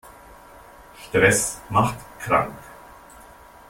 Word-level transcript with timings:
Stress 0.99 1.61
macht 1.69 1.99
krank. 2.21 2.49